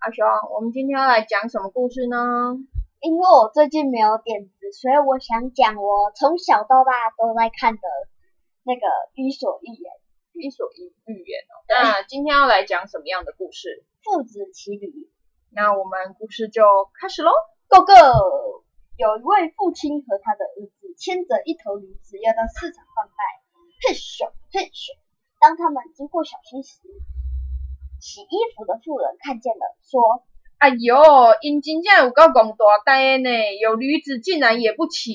[0.00, 2.56] 阿雄，我们今天要来讲什么故事呢？
[3.00, 7.82] 因为我最近没有点子，所以我想讲我从小到大都在看的
[8.64, 8.80] 那个
[9.12, 9.92] 《伊索寓言》。
[10.32, 11.52] 伊索寓寓言哦。
[11.68, 13.84] 那今天要来讲什么样的故事？
[14.02, 14.88] 父子骑驴。
[15.52, 16.64] 那我们故事就
[16.98, 17.30] 开始喽。
[17.68, 18.64] Go go！
[18.96, 23.20] 有一位父亲和他的儿子牵着一头驴子要到市场贩卖。
[23.84, 24.96] 嘿咻嘿咻！
[25.38, 26.80] 当他们经过小溪时，
[28.00, 30.24] 洗衣服的妇人看见了，说
[30.56, 30.96] ：“哎呦，
[31.42, 33.28] 因真正有够公大呆呢，
[33.60, 35.12] 有驴子竟然也不骑。”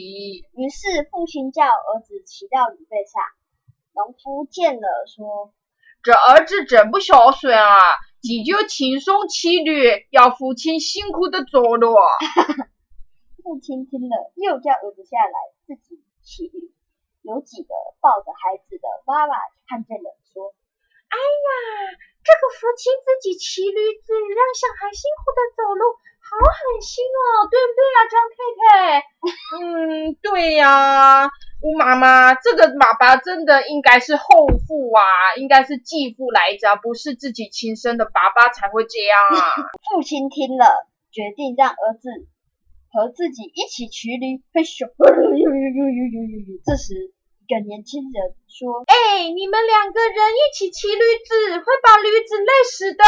[0.54, 3.22] 于是父亲叫儿子骑到驴背上。
[3.96, 5.54] 农夫见了，说
[6.04, 7.80] ：“这儿子真不孝顺啊，
[8.22, 11.96] 急就轻松骑驴，要父亲辛苦的走路。
[13.42, 16.72] ”父亲听了，又叫儿子下来自己骑驴。
[17.24, 19.34] 有几个抱着孩子的妈妈
[19.68, 20.54] 看见了，说
[21.10, 25.94] ：“哎呀！”这个父亲自己骑驴子，让小孩辛苦的走路，
[26.26, 29.06] 好狠心哦，对不对啊，张太太？
[29.62, 31.30] 嗯，对呀，
[31.62, 39.70] 吴妈妈，这个爸爸真的应该是后父啊，应该是继父来着，不是自己亲生的爸爸才会这样啊。
[39.88, 40.66] 父亲听了，
[41.12, 42.10] 决定让儿子
[42.92, 44.42] 和自己一起骑驴。
[44.52, 44.90] 嘿咻，
[46.66, 47.14] 这时。
[47.46, 53.04] 一个年轻人说：“哎，你们两个人一起骑驴子，会把驴子累死的。”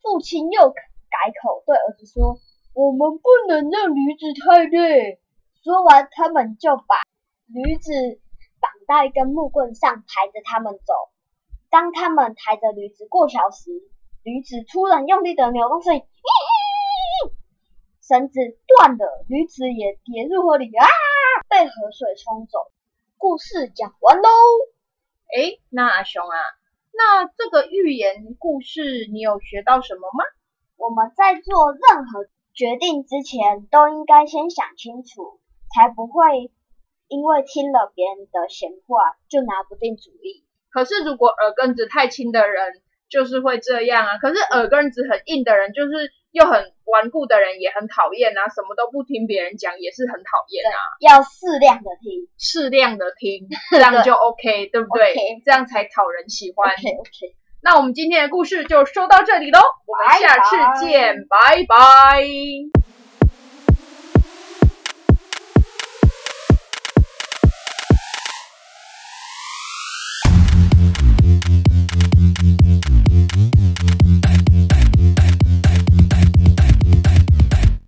[0.00, 2.38] 父亲又改口对儿子说
[2.72, 5.18] ：“我们不能让驴子太累。”
[5.64, 7.02] 说完，他们就把
[7.48, 7.90] 驴子
[8.60, 10.94] 绑在一根木棍上，抬着他们走。
[11.68, 13.72] 当他们抬着驴子过桥时，
[14.22, 16.00] 驴子突然用力的扭动身，
[18.06, 18.38] 绳子
[18.68, 20.86] 断了，驴子也跌入河里，啊，
[21.48, 22.70] 被河水冲走。
[23.18, 24.28] 故事讲完喽。
[25.34, 26.36] 哎，那阿雄啊，
[26.92, 30.24] 那这个寓言故事你有学到什么吗？
[30.76, 35.40] 我们在做任何决定之前，都应该先想清楚，
[35.74, 36.52] 才不会
[37.08, 40.44] 因为听了别人的闲话就拿不定主意。
[40.70, 44.18] 可是如果耳根子太轻的人，就是会这样啊。
[44.18, 46.12] 可是耳根子很硬的人，就是。
[46.36, 50.76] 又很顽固的人也很讨厌啊，什么都不听别人讲也是很讨厌啊。
[51.00, 55.14] 要适量的听，适量的听， 这样就 OK，对不对？
[55.46, 56.70] 这样才讨人喜欢。
[56.74, 57.34] OK OK。
[57.62, 62.22] 那我们今天的故事就说到这里喽，我们下次见，拜拜。